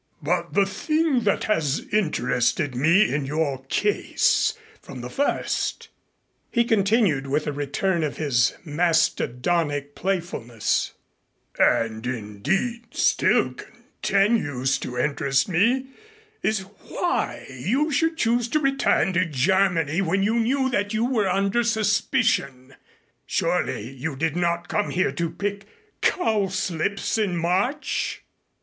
"But 0.23 0.53
the 0.55 0.65
thing 0.65 1.25
that 1.25 1.43
has 1.43 1.85
interested 1.93 2.73
me 2.73 3.13
in 3.13 3.27
your 3.27 3.63
case 3.65 4.55
from 4.81 5.01
the 5.01 5.11
first," 5.11 5.89
he 6.49 6.63
continued 6.63 7.27
with 7.27 7.45
a 7.45 7.51
return 7.51 8.03
of 8.03 8.17
his 8.17 8.55
mastodonic 8.65 9.93
playfulness, 9.93 10.93
"and 11.59 12.03
indeed 12.07 12.85
still 12.95 13.53
continues 13.53 14.79
to 14.79 14.97
interest 14.97 15.47
me, 15.47 15.89
is 16.41 16.61
why 16.61 17.45
you 17.51 17.91
should 17.91 18.17
choose 18.17 18.47
to 18.47 18.59
return 18.59 19.13
to 19.13 19.27
Germany 19.27 20.01
when 20.01 20.23
you 20.23 20.39
knew 20.39 20.67
that 20.71 20.95
you 20.95 21.05
were 21.05 21.29
under 21.29 21.63
suspicion. 21.63 22.73
Surely 23.27 23.91
you 23.91 24.15
did 24.15 24.35
not 24.35 24.67
come 24.67 24.89
here 24.89 25.11
to 25.11 25.29
pick 25.29 25.67
cowslips 26.01 27.19
in 27.19 27.37
March? 27.37 28.23